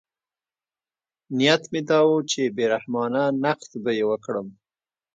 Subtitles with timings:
[1.37, 4.47] نیت مې دا و چې بې رحمانه نقد به یې وکړم.